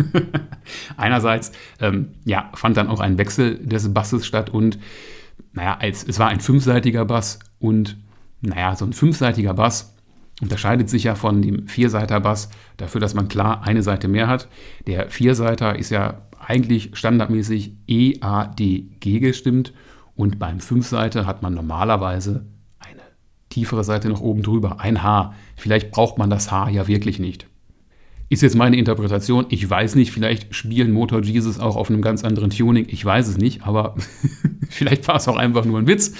einerseits, 0.96 1.52
ähm, 1.80 2.08
ja, 2.24 2.50
fand 2.54 2.76
dann 2.76 2.88
auch 2.88 3.00
ein 3.00 3.18
Wechsel 3.18 3.58
des 3.58 3.92
Basses 3.92 4.26
statt 4.26 4.50
und 4.50 4.78
naja, 5.52 5.76
als, 5.80 6.04
es 6.04 6.18
war 6.18 6.28
ein 6.28 6.40
fünfseitiger 6.40 7.04
Bass 7.04 7.38
und 7.58 7.96
naja, 8.40 8.74
so 8.76 8.84
ein 8.84 8.92
fünfseitiger 8.92 9.54
Bass 9.54 9.94
unterscheidet 10.40 10.88
sich 10.88 11.04
ja 11.04 11.14
von 11.14 11.42
dem 11.42 11.68
Vierseiter-Bass 11.68 12.50
dafür, 12.76 13.00
dass 13.00 13.14
man 13.14 13.28
klar 13.28 13.62
eine 13.62 13.82
Seite 13.82 14.08
mehr 14.08 14.28
hat. 14.28 14.48
Der 14.86 15.10
Vierseiter 15.10 15.78
ist 15.78 15.90
ja 15.90 16.22
eigentlich 16.38 16.90
standardmäßig 16.94 17.74
E, 17.86 18.14
A, 18.20 18.46
D, 18.46 18.86
G 19.00 19.20
gestimmt 19.20 19.72
und 20.14 20.38
beim 20.38 20.60
Fünfseiter 20.60 21.26
hat 21.26 21.42
man 21.42 21.54
normalerweise 21.54 22.46
eine 22.78 23.02
tiefere 23.50 23.84
Seite 23.84 24.08
noch 24.08 24.20
oben 24.20 24.42
drüber, 24.42 24.80
ein 24.80 25.02
H. 25.02 25.34
Vielleicht 25.56 25.90
braucht 25.90 26.18
man 26.18 26.30
das 26.30 26.50
H 26.50 26.70
ja 26.70 26.88
wirklich 26.88 27.18
nicht. 27.18 27.46
Ist 28.30 28.42
jetzt 28.42 28.54
meine 28.54 28.76
Interpretation. 28.76 29.46
Ich 29.48 29.68
weiß 29.68 29.96
nicht, 29.96 30.12
vielleicht 30.12 30.54
spielen 30.54 30.92
Motor 30.92 31.22
Jesus 31.22 31.58
auch 31.58 31.74
auf 31.74 31.90
einem 31.90 32.00
ganz 32.00 32.22
anderen 32.22 32.50
Tuning. 32.50 32.86
Ich 32.88 33.04
weiß 33.04 33.26
es 33.26 33.38
nicht, 33.38 33.66
aber 33.66 33.96
vielleicht 34.70 35.08
war 35.08 35.16
es 35.16 35.26
auch 35.26 35.36
einfach 35.36 35.64
nur 35.64 35.80
ein 35.80 35.88
Witz. 35.88 36.14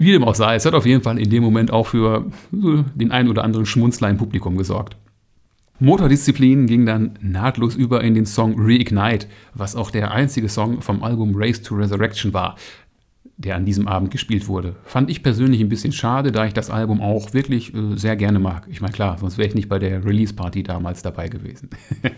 Wie 0.00 0.12
dem 0.12 0.24
auch 0.24 0.34
sei, 0.34 0.54
es 0.54 0.64
hat 0.64 0.72
auf 0.72 0.86
jeden 0.86 1.02
Fall 1.02 1.18
in 1.18 1.28
dem 1.28 1.42
Moment 1.42 1.70
auch 1.70 1.86
für 1.86 2.24
den 2.50 3.10
einen 3.10 3.28
oder 3.28 3.44
anderen 3.44 3.66
Schmunzler 3.66 4.08
im 4.08 4.16
Publikum 4.16 4.56
gesorgt. 4.56 4.96
Motordisziplin 5.78 6.66
ging 6.66 6.86
dann 6.86 7.18
nahtlos 7.20 7.74
über 7.74 8.02
in 8.02 8.14
den 8.14 8.24
Song 8.24 8.54
Reignite, 8.56 9.26
was 9.52 9.76
auch 9.76 9.90
der 9.90 10.12
einzige 10.12 10.48
Song 10.48 10.80
vom 10.80 11.02
Album 11.02 11.32
Race 11.34 11.60
to 11.60 11.74
Resurrection 11.74 12.32
war, 12.32 12.56
der 13.36 13.56
an 13.56 13.66
diesem 13.66 13.88
Abend 13.88 14.10
gespielt 14.10 14.48
wurde. 14.48 14.76
Fand 14.84 15.10
ich 15.10 15.22
persönlich 15.22 15.60
ein 15.60 15.68
bisschen 15.68 15.92
schade, 15.92 16.32
da 16.32 16.46
ich 16.46 16.54
das 16.54 16.70
Album 16.70 17.02
auch 17.02 17.34
wirklich 17.34 17.74
äh, 17.74 17.96
sehr 17.96 18.16
gerne 18.16 18.38
mag. 18.38 18.68
Ich 18.70 18.80
meine, 18.80 18.94
klar, 18.94 19.18
sonst 19.18 19.36
wäre 19.36 19.48
ich 19.48 19.54
nicht 19.54 19.68
bei 19.68 19.78
der 19.78 20.02
Release-Party 20.02 20.62
damals 20.62 21.02
dabei 21.02 21.28
gewesen. 21.28 21.68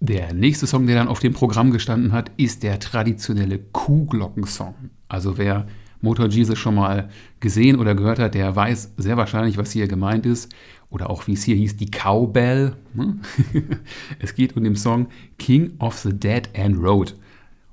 der 0.00 0.32
nächste 0.34 0.68
Song, 0.68 0.86
der 0.86 0.94
dann 0.94 1.08
auf 1.08 1.18
dem 1.18 1.32
Programm 1.32 1.72
gestanden 1.72 2.12
hat, 2.12 2.30
ist 2.36 2.62
der 2.62 2.78
traditionelle 2.78 3.58
Kuhglockensong. 3.58 4.74
Also 5.08 5.36
wer 5.36 5.66
Motor 6.00 6.28
Jesus 6.28 6.58
schon 6.58 6.74
mal 6.74 7.08
gesehen 7.40 7.78
oder 7.78 7.94
gehört 7.94 8.18
hat, 8.18 8.34
der 8.34 8.54
weiß 8.54 8.94
sehr 8.96 9.16
wahrscheinlich, 9.16 9.58
was 9.58 9.72
hier 9.72 9.88
gemeint 9.88 10.26
ist. 10.26 10.54
Oder 10.88 11.10
auch 11.10 11.26
wie 11.26 11.32
es 11.32 11.42
hier 11.42 11.56
hieß, 11.56 11.76
die 11.76 11.90
Cowbell. 11.90 12.76
Ne? 12.94 13.18
es 14.20 14.34
geht 14.34 14.56
um 14.56 14.64
den 14.64 14.76
Song 14.76 15.08
King 15.38 15.72
of 15.78 15.98
the 15.98 16.12
Dead 16.12 16.48
End 16.52 16.78
Road. 16.78 17.16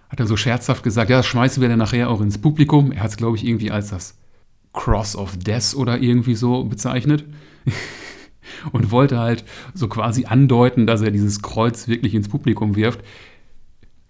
Hat 0.09 0.21
er 0.21 0.27
so 0.27 0.37
scherzhaft 0.37 0.83
gesagt, 0.83 1.11
ja, 1.11 1.19
das 1.19 1.27
schmeißen 1.27 1.61
wir 1.61 1.69
dann 1.69 1.79
nachher 1.79 2.11
auch 2.11 2.21
ins 2.21 2.39
Publikum. 2.39 2.93
Er 2.93 3.05
hat 3.05 3.11
es, 3.11 3.17
glaube 3.17 3.37
ich, 3.37 3.47
irgendwie 3.47 3.71
als 3.71 3.91
das 3.91 4.19
Cross 4.73 5.17
of 5.17 5.37
Death 5.37 5.75
oder 5.77 5.99
irgendwie 5.99 6.35
so 6.35 6.65
bezeichnet. 6.65 7.25
und 8.73 8.91
wollte 8.91 9.19
halt 9.19 9.45
so 9.75 9.89
quasi 9.89 10.27
andeuten, 10.27 10.87
dass 10.87 11.03
er 11.03 11.11
dieses 11.11 11.43
Kreuz 11.43 11.89
wirklich 11.89 12.15
ins 12.15 12.29
Publikum 12.29 12.77
wirft. 12.77 13.01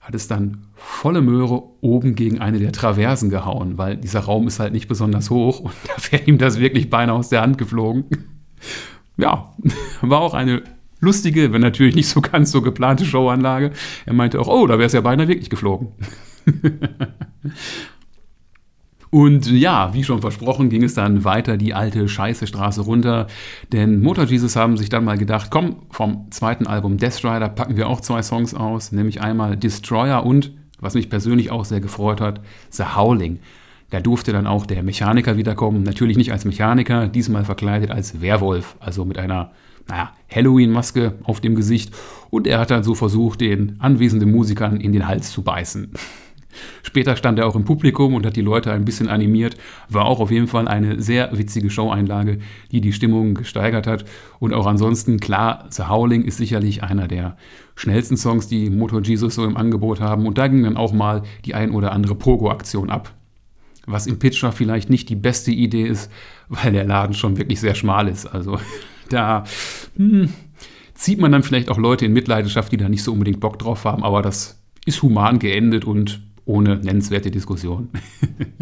Hat 0.01 0.15
es 0.15 0.29
dann 0.29 0.67
volle 0.75 1.21
Möhre 1.21 1.63
oben 1.81 2.15
gegen 2.15 2.41
eine 2.41 2.59
der 2.59 2.73
Traversen 2.73 3.31
gehauen, 3.31 3.77
weil 3.77 3.97
dieser 3.97 4.21
Raum 4.21 4.49
ist 4.49 4.59
halt 4.59 4.73
nicht 4.73 4.89
besonders 4.89 5.31
hoch 5.31 5.61
und 5.61 5.75
da 5.87 6.13
wäre 6.13 6.25
ihm 6.25 6.39
das 6.39 6.59
wirklich 6.59 6.91
beinahe 6.91 7.17
aus 7.17 7.29
der 7.29 7.43
Hand 7.43 7.59
geflogen. 7.59 8.05
Ja, 9.17 9.55
war 10.01 10.21
auch 10.21 10.33
eine 10.33 10.63
lustige, 11.01 11.53
wenn 11.53 11.61
natürlich 11.63 11.95
nicht 11.95 12.09
so 12.09 12.21
ganz 12.21 12.51
so 12.51 12.63
geplante 12.63 13.05
Showanlage. 13.05 13.73
Er 14.07 14.13
meinte 14.13 14.41
auch, 14.41 14.49
oh, 14.49 14.67
da 14.67 14.75
wäre 14.75 14.87
es 14.87 14.93
ja 14.93 15.01
beinahe 15.01 15.29
wirklich 15.29 15.51
geflogen. 15.51 15.89
Und 19.11 19.51
ja, 19.51 19.93
wie 19.93 20.05
schon 20.05 20.21
versprochen, 20.21 20.71
ging 20.71 20.85
es 20.85 20.95
dann 20.95 21.25
weiter 21.25 21.57
die 21.57 21.75
alte 21.75 22.09
Scheiße 22.09 22.47
Straße 22.47 22.83
runter. 22.83 23.27
Denn 23.73 24.01
Motor 24.01 24.25
Jesus 24.25 24.55
haben 24.55 24.77
sich 24.77 24.89
dann 24.89 25.05
mal 25.05 25.19
gedacht, 25.19 25.51
komm, 25.51 25.83
vom 25.91 26.31
zweiten 26.31 26.69
Album 26.69 26.97
Death 26.97 27.25
Rider 27.25 27.49
packen 27.49 27.77
wir 27.77 27.89
auch 27.89 28.01
zwei 28.01 28.23
Songs 28.23 28.55
aus, 28.55 28.93
nämlich 28.93 29.21
einmal 29.21 29.57
Destroyer 29.57 30.25
und, 30.25 30.53
was 30.79 30.95
mich 30.95 31.11
persönlich 31.11 31.51
auch 31.51 31.65
sehr 31.65 31.81
gefreut 31.81 32.21
hat, 32.21 32.41
The 32.71 32.85
Howling. 32.95 33.41
Da 33.91 33.99
durfte 33.99 34.33
dann 34.33 34.47
auch 34.47 34.65
der 34.65 34.85
Mechaniker 34.85 35.37
wiederkommen, 35.37 35.83
natürlich 35.83 36.17
nicht 36.17 36.31
als 36.31 36.45
Mechaniker, 36.45 37.09
diesmal 37.09 37.45
verkleidet 37.45 37.91
als 37.91 38.21
Werwolf, 38.21 38.77
also 38.79 39.05
mit 39.05 39.19
einer 39.19 39.51
naja, 39.91 40.13
Halloween-Maske 40.33 41.15
auf 41.25 41.41
dem 41.41 41.55
Gesicht 41.55 41.93
und 42.31 42.47
er 42.47 42.61
hat 42.61 42.71
dann 42.71 42.85
so 42.85 42.95
versucht, 42.95 43.41
den 43.41 43.77
anwesenden 43.81 44.31
Musikern 44.31 44.81
in 44.81 44.93
den 44.93 45.07
Hals 45.07 45.31
zu 45.33 45.43
beißen. 45.43 45.93
Später 46.83 47.15
stand 47.17 47.39
er 47.39 47.47
auch 47.47 47.55
im 47.55 47.65
Publikum 47.65 48.15
und 48.15 48.27
hat 48.27 48.37
die 48.37 48.41
Leute 48.41 48.73
ein 48.73 48.85
bisschen 48.85 49.09
animiert. 49.09 49.57
War 49.89 50.07
auch 50.07 50.19
auf 50.19 50.31
jeden 50.31 50.49
Fall 50.49 50.67
eine 50.67 51.01
sehr 51.01 51.37
witzige 51.37 51.71
Showeinlage, 51.71 52.39
die 52.73 52.81
die 52.81 52.93
Stimmung 52.93 53.35
gesteigert 53.35 53.87
hat. 53.87 54.05
Und 54.41 54.53
auch 54.53 54.67
ansonsten, 54.67 55.21
klar, 55.21 55.67
The 55.71 55.85
Howling 55.85 56.23
ist 56.23 56.39
sicherlich 56.39 56.83
einer 56.83 57.07
der 57.07 57.37
schnellsten 57.77 58.17
Songs, 58.17 58.49
die 58.49 58.69
Motor 58.69 59.03
Jesus 59.03 59.37
so 59.37 59.45
im 59.45 59.57
Angebot 59.57 60.01
haben. 60.01 60.27
Und 60.27 60.39
da 60.39 60.49
ging 60.49 60.65
dann 60.65 60.77
auch 60.77 60.93
mal 60.93 61.23
die 61.45 61.55
ein 61.55 61.71
oder 61.71 61.93
andere 61.93 62.17
Pogo-Aktion 62.17 62.91
ab. 62.91 63.15
Was 63.87 64.09
im 64.09 64.19
Pitcher 64.19 64.51
vielleicht 64.51 64.91
nicht 64.91 65.09
die 65.09 65.17
beste 65.17 65.53
Idee 65.53 65.87
ist, 65.87 66.11
weil 66.49 66.73
der 66.73 66.85
Laden 66.85 67.15
schon 67.15 67.37
wirklich 67.37 67.61
sehr 67.61 67.77
schmal 67.77 68.09
ist. 68.09 68.27
Also 68.27 68.59
da 69.13 69.45
hm, 69.97 70.33
zieht 70.95 71.19
man 71.19 71.33
dann 71.33 71.43
vielleicht 71.43 71.69
auch 71.71 71.79
Leute 71.79 72.07
in 72.07 72.13
Mitleidenschaft, 72.13 72.73
die 72.73 72.77
da 72.77 72.89
nicht 72.89 73.03
so 73.03 73.13
unbedingt 73.13 73.41
Bock 73.41 73.59
drauf 73.59 73.85
haben, 73.85 74.03
aber 74.05 74.23
das 74.23 74.63
ist 74.87 75.03
human 75.03 75.39
geendet 75.39 75.85
und 75.85 76.23
ohne 76.45 76.77
nennenswerte 76.77 77.31
Diskussion. 77.31 77.89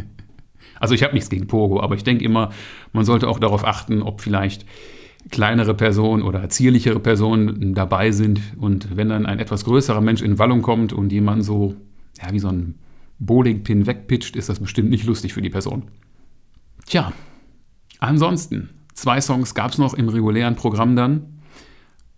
also 0.80 0.94
ich 0.94 1.02
habe 1.02 1.14
nichts 1.14 1.30
gegen 1.30 1.46
Pogo, 1.46 1.80
aber 1.80 1.94
ich 1.94 2.04
denke 2.04 2.24
immer, 2.24 2.50
man 2.92 3.04
sollte 3.04 3.28
auch 3.28 3.38
darauf 3.38 3.64
achten, 3.64 4.02
ob 4.02 4.20
vielleicht 4.20 4.66
kleinere 5.30 5.74
Personen 5.74 6.22
oder 6.22 6.48
zierlichere 6.48 7.00
Personen 7.00 7.74
dabei 7.74 8.12
sind 8.12 8.40
und 8.56 8.96
wenn 8.96 9.08
dann 9.08 9.26
ein 9.26 9.38
etwas 9.38 9.64
größerer 9.64 10.00
Mensch 10.00 10.22
in 10.22 10.38
Wallung 10.38 10.62
kommt 10.62 10.92
und 10.92 11.12
jemand 11.12 11.44
so, 11.44 11.74
ja, 12.22 12.32
wie 12.32 12.38
so 12.38 12.48
ein 12.48 12.76
Bowlingpin 13.18 13.86
wegpitcht, 13.86 14.36
ist 14.36 14.48
das 14.48 14.60
bestimmt 14.60 14.90
nicht 14.90 15.04
lustig 15.04 15.34
für 15.34 15.42
die 15.42 15.50
Person. 15.50 15.82
Tja, 16.86 17.12
ansonsten 17.98 18.70
Zwei 18.98 19.20
Songs 19.20 19.54
gab 19.54 19.70
es 19.70 19.78
noch 19.78 19.94
im 19.94 20.08
regulären 20.08 20.56
Programm 20.56 20.96
dann, 20.96 21.38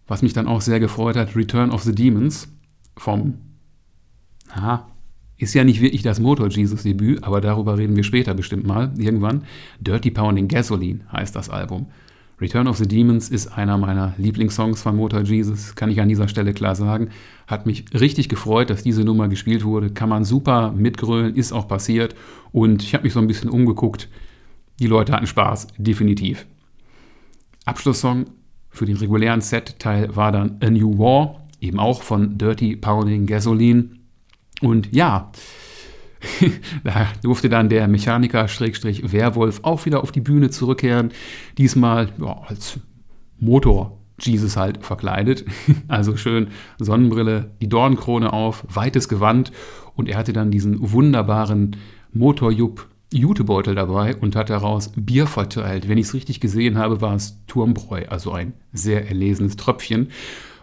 was 0.08 0.22
mich 0.22 0.32
dann 0.32 0.46
auch 0.46 0.62
sehr 0.62 0.80
gefreut 0.80 1.14
hat, 1.14 1.36
Return 1.36 1.72
of 1.72 1.82
the 1.82 1.94
Demons 1.94 2.48
vom, 2.96 3.34
aha, 4.48 4.86
ist 5.36 5.52
ja 5.52 5.62
nicht 5.62 5.82
wirklich 5.82 6.00
das 6.00 6.20
Motor 6.20 6.48
Jesus 6.48 6.84
Debüt, 6.84 7.22
aber 7.22 7.42
darüber 7.42 7.76
reden 7.76 7.96
wir 7.96 8.02
später 8.02 8.32
bestimmt 8.32 8.66
mal, 8.66 8.94
irgendwann. 8.96 9.44
Dirty 9.78 10.10
Pounding 10.10 10.48
Gasoline 10.48 11.00
heißt 11.12 11.36
das 11.36 11.50
Album. 11.50 11.84
Return 12.40 12.66
of 12.66 12.78
the 12.78 12.88
Demons 12.88 13.28
ist 13.28 13.48
einer 13.48 13.76
meiner 13.76 14.14
Lieblingssongs 14.16 14.80
von 14.80 14.96
Motor 14.96 15.20
Jesus, 15.20 15.74
kann 15.74 15.90
ich 15.90 16.00
an 16.00 16.08
dieser 16.08 16.28
Stelle 16.28 16.54
klar 16.54 16.76
sagen. 16.76 17.10
Hat 17.46 17.66
mich 17.66 17.84
richtig 17.92 18.30
gefreut, 18.30 18.70
dass 18.70 18.82
diese 18.82 19.04
Nummer 19.04 19.28
gespielt 19.28 19.64
wurde. 19.66 19.90
Kann 19.90 20.08
man 20.08 20.24
super 20.24 20.72
mitgrölen, 20.72 21.34
ist 21.34 21.52
auch 21.52 21.68
passiert. 21.68 22.14
Und 22.52 22.82
ich 22.82 22.94
habe 22.94 23.04
mich 23.04 23.12
so 23.12 23.20
ein 23.20 23.26
bisschen 23.26 23.50
umgeguckt. 23.50 24.08
Die 24.78 24.86
Leute 24.86 25.12
hatten 25.12 25.26
Spaß, 25.26 25.66
definitiv. 25.76 26.46
Abschlusssong 27.64 28.26
für 28.70 28.86
den 28.86 28.96
regulären 28.96 29.40
Set-Teil 29.40 30.14
war 30.14 30.32
dann 30.32 30.58
A 30.62 30.70
New 30.70 30.98
War, 30.98 31.46
eben 31.60 31.78
auch 31.78 32.02
von 32.02 32.38
Dirty 32.38 32.76
Pounding 32.76 33.26
Gasoline. 33.26 33.90
Und 34.60 34.94
ja, 34.94 35.32
da 36.84 37.08
durfte 37.22 37.48
dann 37.48 37.68
der 37.68 37.88
Mechaniker-Werwolf 37.88 39.60
auch 39.62 39.86
wieder 39.86 40.02
auf 40.02 40.12
die 40.12 40.20
Bühne 40.20 40.50
zurückkehren. 40.50 41.10
Diesmal 41.58 42.10
ja, 42.20 42.40
als 42.46 42.78
Motor 43.38 43.98
Jesus 44.20 44.56
halt 44.56 44.84
verkleidet. 44.84 45.44
Also 45.88 46.16
schön 46.16 46.48
Sonnenbrille, 46.78 47.50
die 47.60 47.68
Dornkrone 47.68 48.32
auf, 48.32 48.64
weites 48.68 49.08
Gewand 49.08 49.50
und 49.96 50.08
er 50.08 50.18
hatte 50.18 50.32
dann 50.32 50.50
diesen 50.50 50.92
wunderbaren 50.92 51.76
Motorjupp 52.12 52.86
Jutebeutel 53.12 53.74
dabei 53.74 54.14
und 54.16 54.36
hat 54.36 54.50
daraus 54.50 54.92
Bier 54.94 55.26
verteilt. 55.26 55.88
Wenn 55.88 55.98
ich 55.98 56.06
es 56.06 56.14
richtig 56.14 56.40
gesehen 56.40 56.78
habe, 56.78 57.00
war 57.00 57.14
es 57.14 57.44
Turmbräu, 57.46 58.04
also 58.08 58.32
ein 58.32 58.52
sehr 58.72 59.08
erlesenes 59.08 59.56
Tröpfchen. 59.56 60.08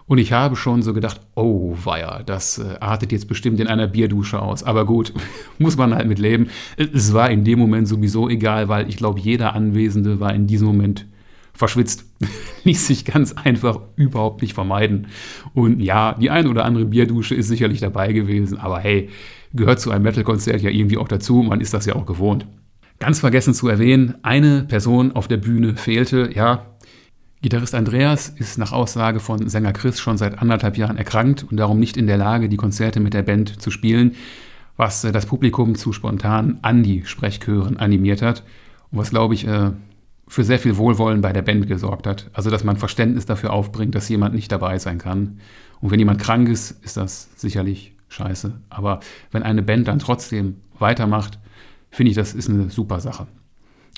Und 0.06 0.20
ich 0.20 0.32
habe 0.32 0.56
schon 0.56 0.82
so 0.82 0.94
gedacht, 0.94 1.20
oh 1.36 1.75
weia, 1.84 2.24
das 2.24 2.60
äh, 2.60 2.77
artet 2.80 3.12
jetzt 3.12 3.27
bestimmt 3.27 3.60
in 3.60 3.68
einer 3.68 3.88
Bierdusche 3.88 4.42
aus. 4.42 4.63
Aber 4.63 4.86
gut, 4.86 5.13
muss 5.58 5.75
man 5.75 5.94
halt 5.94 6.08
mit 6.08 6.20
leben. 6.20 6.50
Es 6.77 7.13
war 7.13 7.30
in 7.30 7.44
dem 7.44 7.60
Moment 7.60 7.89
sowieso 7.89 8.30
egal, 8.30 8.70
weil 8.70 8.88
ich 8.88 8.96
glaube, 8.96 9.20
jeder 9.20 9.54
Anwesende 9.54 10.22
war 10.22 10.34
in 10.34 10.48
diesem 10.48 10.68
Moment 10.68 11.06
verschwitzt. 11.58 12.06
Ließ 12.64 12.88
sich 12.88 13.04
ganz 13.04 13.34
einfach 13.34 13.80
überhaupt 13.96 14.42
nicht 14.42 14.54
vermeiden. 14.54 15.08
Und 15.54 15.82
ja, 15.82 16.14
die 16.14 16.30
ein 16.30 16.48
oder 16.48 16.64
andere 16.64 16.86
Bierdusche 16.86 17.36
ist 17.36 17.48
sicherlich 17.48 17.80
dabei 17.80 18.14
gewesen, 18.14 18.58
aber 18.58 18.80
hey, 18.80 19.10
gehört 19.54 19.80
zu 19.80 19.92
einem 19.92 20.04
Metal-Konzert 20.04 20.62
ja 20.62 20.70
irgendwie 20.70 20.98
auch 20.98 21.08
dazu. 21.08 21.42
Man 21.44 21.62
ist 21.62 21.74
das 21.74 21.86
ja 21.86 21.96
auch 21.96 22.06
gewohnt. 22.06 22.46
Ganz 23.00 23.20
vergessen 23.20 23.54
zu 23.54 23.68
erwähnen, 23.68 24.16
eine 24.24 24.64
Person 24.64 25.12
auf 25.12 25.28
der 25.28 25.38
Bühne 25.38 25.76
fehlte. 25.76 26.30
Ja, 26.34 26.66
Gitarrist 27.42 27.76
Andreas 27.76 28.30
ist 28.30 28.58
nach 28.58 28.72
Aussage 28.72 29.20
von 29.20 29.48
Sänger 29.48 29.74
Chris 29.74 30.00
schon 30.00 30.18
seit 30.18 30.40
anderthalb 30.40 30.78
Jahren 30.78 30.98
erkrankt 30.98 31.46
und 31.50 31.58
darum 31.58 31.80
nicht 31.80 31.96
in 31.96 32.08
der 32.08 32.18
Lage, 32.18 32.50
die 32.50 32.58
Konzerte 32.58 33.00
mit 33.00 33.14
der 33.14 33.22
Band 33.22 33.62
zu 33.62 33.70
spielen, 33.70 34.16
was 34.76 35.04
äh, 35.04 35.12
das 35.12 35.28
Publikum 35.28 35.76
zu 35.76 35.94
spontan 35.94 36.60
Andi-Sprechchören 36.64 37.78
animiert 37.78 38.22
hat 38.22 38.44
und 38.92 38.98
was, 38.98 39.12
glaube 39.12 39.36
ich, 39.36 39.48
äh, 39.48 39.72
für 40.27 40.43
sehr 40.43 40.60
viel 40.60 40.77
Wohlwollen 40.77 41.22
bei 41.22 41.31
der 41.31 41.41
Band 41.41 41.67
gesorgt 41.67 42.05
hat. 42.05 42.29
Also, 42.34 42.50
dass 42.50 42.63
man 42.63 42.77
Verständnis 42.77 43.25
dafür 43.25 43.53
aufbringt, 43.53 43.96
dass 43.96 44.10
jemand 44.10 44.36
nicht 44.36 44.51
dabei 44.51 44.77
sein 44.77 44.98
kann. 44.98 45.39
Und 45.79 45.91
wenn 45.91 46.00
jemand 46.00 46.19
krank 46.19 46.50
ist, 46.50 46.72
ist 46.84 46.98
das 46.98 47.29
sicherlich 47.36 47.96
scheiße. 48.10 48.53
Aber 48.69 49.00
wenn 49.31 49.43
eine 49.43 49.63
Band 49.63 49.88
dann 49.88 50.00
trotzdem 50.00 50.57
weitermacht, 50.79 51.39
finde 51.89 52.12
ich, 52.12 52.15
das 52.15 52.34
ist 52.34 52.50
eine 52.50 52.69
super 52.69 53.00
Sache. 53.00 53.27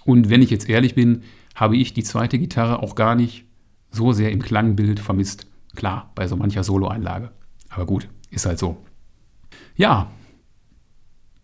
Und 0.06 0.30
wenn 0.30 0.42
ich 0.42 0.50
jetzt 0.50 0.70
ehrlich 0.70 0.96
bin, 0.96 1.24
habe 1.56 1.78
ich 1.78 1.94
die 1.94 2.04
zweite 2.04 2.40
Gitarre 2.40 2.82
auch 2.82 2.96
gar 2.96 3.16
nicht 3.16 3.46
so 3.92 4.12
sehr 4.14 4.32
im 4.32 4.42
Klangbild 4.42 5.00
vermisst. 5.00 5.48
Klar, 5.76 6.12
bei 6.16 6.28
so 6.28 6.36
mancher 6.36 6.64
Solo-Einlage. 6.64 7.32
Aber 7.70 7.86
gut, 7.86 8.08
ist 8.30 8.46
halt 8.46 8.60
so. 8.60 8.78
Ja, 9.76 10.10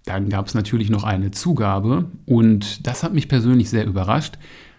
dann 0.06 0.30
gab 0.30 0.48
es 0.48 0.54
natürlich 0.54 0.90
noch 0.90 1.04
eine 1.04 1.32
Zugabe 1.32 2.06
und 2.26 2.86
das 2.86 3.04
hat 3.04 3.14
mich 3.14 3.28
persönlich 3.28 3.70
sehr 3.70 3.86
überrascht. 3.86 4.38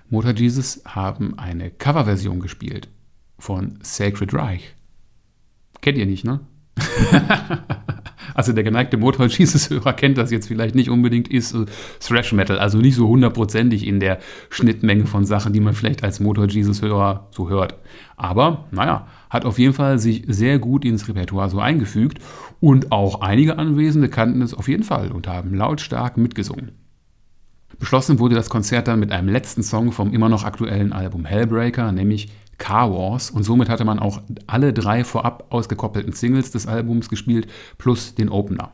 Motor 0.08 0.32
Jesus 0.32 0.82
haben 0.84 1.38
eine 1.38 1.70
Coverversion 1.70 2.40
gespielt 2.40 2.88
von 3.38 3.78
Sacred 3.82 4.32
Reich. 4.34 4.74
Kennt 5.80 5.98
ihr 5.98 6.06
nicht, 6.06 6.24
ne? 6.24 6.40
also 8.34 8.52
der 8.52 8.64
geneigte 8.64 8.98
Motor 8.98 9.26
Jesus-Hörer 9.26 9.94
kennt 9.94 10.18
das 10.18 10.30
jetzt 10.30 10.46
vielleicht 10.46 10.74
nicht 10.74 10.90
unbedingt, 10.90 11.28
ist 11.28 11.56
Thrash 12.00 12.32
Metal, 12.32 12.58
also 12.58 12.78
nicht 12.78 12.94
so 12.94 13.08
hundertprozentig 13.08 13.86
in 13.86 13.98
der 13.98 14.18
Schnittmenge 14.50 15.06
von 15.06 15.24
Sachen, 15.24 15.52
die 15.52 15.60
man 15.60 15.74
vielleicht 15.74 16.04
als 16.04 16.20
Motor 16.20 16.46
Jesus-Hörer 16.46 17.28
so 17.30 17.48
hört. 17.48 17.76
Aber 18.16 18.66
naja, 18.70 19.06
hat 19.30 19.44
auf 19.44 19.58
jeden 19.58 19.74
Fall 19.74 19.98
sich 19.98 20.24
sehr 20.28 20.58
gut 20.58 20.84
ins 20.84 21.08
Repertoire 21.08 21.50
so 21.50 21.60
eingefügt 21.60 22.18
und 22.60 22.92
auch 22.92 23.22
einige 23.22 23.58
Anwesende 23.58 24.08
kannten 24.08 24.42
es 24.42 24.54
auf 24.54 24.68
jeden 24.68 24.84
Fall 24.84 25.10
und 25.10 25.26
haben 25.26 25.54
lautstark 25.54 26.16
mitgesungen. 26.16 26.85
Beschlossen 27.78 28.18
wurde 28.18 28.34
das 28.34 28.48
Konzert 28.48 28.88
dann 28.88 29.00
mit 29.00 29.12
einem 29.12 29.28
letzten 29.28 29.62
Song 29.62 29.92
vom 29.92 30.12
immer 30.12 30.28
noch 30.28 30.44
aktuellen 30.44 30.92
Album 30.92 31.24
Hellbreaker, 31.24 31.92
nämlich 31.92 32.28
Car 32.58 32.90
Wars. 32.90 33.30
Und 33.30 33.42
somit 33.42 33.68
hatte 33.68 33.84
man 33.84 33.98
auch 33.98 34.22
alle 34.46 34.72
drei 34.72 35.04
vorab 35.04 35.46
ausgekoppelten 35.50 36.12
Singles 36.12 36.50
des 36.50 36.66
Albums 36.66 37.08
gespielt 37.08 37.48
plus 37.78 38.14
den 38.14 38.30
Opener. 38.30 38.72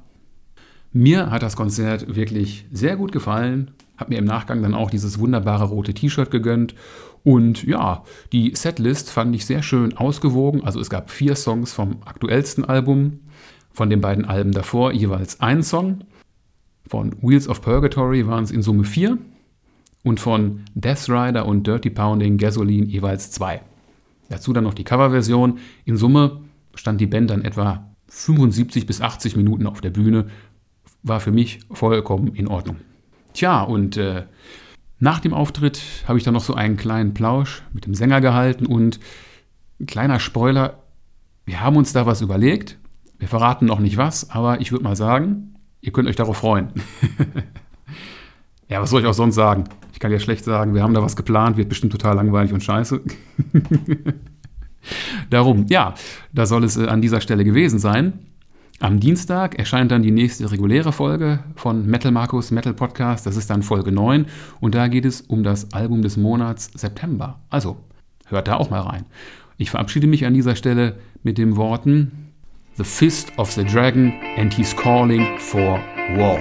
Mir 0.92 1.30
hat 1.30 1.42
das 1.42 1.56
Konzert 1.56 2.14
wirklich 2.14 2.66
sehr 2.70 2.96
gut 2.96 3.12
gefallen, 3.12 3.70
habe 3.96 4.10
mir 4.10 4.18
im 4.18 4.26
Nachgang 4.26 4.62
dann 4.62 4.74
auch 4.74 4.90
dieses 4.90 5.18
wunderbare 5.18 5.64
rote 5.64 5.94
T-Shirt 5.94 6.30
gegönnt. 6.30 6.74
Und 7.24 7.64
ja, 7.64 8.02
die 8.32 8.54
Setlist 8.54 9.10
fand 9.10 9.34
ich 9.34 9.46
sehr 9.46 9.62
schön 9.62 9.96
ausgewogen, 9.96 10.64
also 10.64 10.80
es 10.80 10.90
gab 10.90 11.10
vier 11.10 11.34
Songs 11.36 11.72
vom 11.72 12.02
aktuellsten 12.04 12.64
Album, 12.64 13.20
von 13.72 13.88
den 13.88 14.00
beiden 14.00 14.26
Alben 14.26 14.52
davor 14.52 14.92
jeweils 14.92 15.40
ein 15.40 15.62
Song, 15.62 16.04
von 16.92 17.16
Wheels 17.22 17.48
of 17.48 17.62
Purgatory 17.62 18.26
waren 18.26 18.44
es 18.44 18.50
in 18.50 18.61
Summe 18.61 18.85
vier 18.85 19.16
und 20.05 20.20
von 20.20 20.61
Death 20.74 21.09
Rider 21.09 21.46
und 21.46 21.66
Dirty 21.66 21.88
Pounding 21.88 22.37
Gasoline 22.37 22.85
jeweils 22.85 23.31
zwei. 23.31 23.62
Dazu 24.28 24.52
dann 24.52 24.64
noch 24.64 24.74
die 24.74 24.85
Coverversion. 24.85 25.59
In 25.87 25.96
Summe 25.96 26.42
stand 26.74 27.00
die 27.00 27.07
Band 27.07 27.31
dann 27.31 27.46
etwa 27.46 27.88
75 28.09 28.85
bis 28.85 29.00
80 29.00 29.37
Minuten 29.37 29.66
auf 29.66 29.81
der 29.81 29.88
Bühne. 29.88 30.26
War 31.02 31.20
für 31.20 31.33
mich 31.33 31.61
vollkommen 31.70 32.35
in 32.35 32.46
Ordnung. 32.46 32.76
Tja, 33.33 33.62
und 33.62 33.96
äh, 33.96 34.24
nach 34.98 35.20
dem 35.20 35.33
Auftritt 35.33 35.81
habe 36.07 36.18
ich 36.18 36.24
dann 36.24 36.35
noch 36.35 36.44
so 36.44 36.52
einen 36.52 36.76
kleinen 36.76 37.14
Plausch 37.14 37.62
mit 37.72 37.87
dem 37.87 37.94
Sänger 37.94 38.20
gehalten 38.20 38.66
und 38.66 39.00
ein 39.81 39.87
kleiner 39.87 40.20
Spoiler, 40.20 40.83
wir 41.46 41.62
haben 41.62 41.76
uns 41.76 41.94
da 41.94 42.05
was 42.05 42.20
überlegt. 42.20 42.76
Wir 43.18 43.28
verraten 43.28 43.64
noch 43.64 43.81
nicht 43.81 43.96
was, 43.96 44.28
aber 44.28 44.61
ich 44.61 44.72
würde 44.72 44.85
mal 44.85 44.94
sagen, 44.94 45.51
ihr 45.83 45.92
könnt 45.92 46.09
euch 46.09 46.16
darauf 46.16 46.38
freuen. 46.38 46.68
ja, 48.68 48.81
was 48.81 48.88
soll 48.88 49.03
ich 49.03 49.07
auch 49.07 49.14
sonst 49.14 49.35
sagen? 49.35 49.64
kann 50.03 50.11
ja 50.11 50.18
schlecht 50.18 50.45
sagen, 50.45 50.75
wir 50.75 50.83
haben 50.83 50.95
da 50.95 51.03
was 51.03 51.14
geplant, 51.14 51.57
wird 51.57 51.68
bestimmt 51.68 51.92
total 51.92 52.16
langweilig 52.16 52.53
und 52.53 52.61
scheiße. 52.61 53.01
Darum, 55.31 55.66
ja, 55.68 55.95
da 56.33 56.45
soll 56.45 56.64
es 56.64 56.77
äh, 56.77 56.88
an 56.88 57.01
dieser 57.01 57.21
Stelle 57.21 57.45
gewesen 57.45 57.79
sein. 57.79 58.14
Am 58.81 58.99
Dienstag 58.99 59.55
erscheint 59.61 59.92
dann 59.92 60.03
die 60.03 60.11
nächste 60.11 60.51
reguläre 60.51 60.90
Folge 60.90 61.38
von 61.55 61.87
Metal 61.87 62.11
Markus 62.11 62.51
Metal 62.51 62.75
Podcast. 62.75 63.25
Das 63.25 63.37
ist 63.37 63.49
dann 63.49 63.62
Folge 63.62 63.92
9 63.92 64.27
und 64.59 64.75
da 64.75 64.88
geht 64.88 65.05
es 65.05 65.21
um 65.21 65.45
das 65.45 65.73
Album 65.73 66.03
des 66.03 66.16
Monats 66.16 66.73
September. 66.75 67.38
Also, 67.49 67.77
hört 68.27 68.49
da 68.49 68.57
auch 68.57 68.71
mal 68.71 68.81
rein. 68.81 69.05
Ich 69.57 69.71
verabschiede 69.71 70.09
mich 70.09 70.27
an 70.27 70.35
dieser 70.35 70.57
Stelle 70.57 70.97
mit 71.23 71.38
den 71.38 71.55
Worten 71.55 72.21
The 72.76 72.85
Fist 72.85 73.32
of 73.37 73.54
the 73.54 73.64
Dragon 73.64 74.12
and 74.12 74.50
he's 74.50 74.72
calling 74.72 75.38
for 75.38 75.78
war. 76.16 76.38